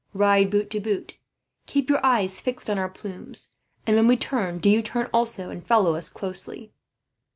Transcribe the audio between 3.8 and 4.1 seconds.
and, when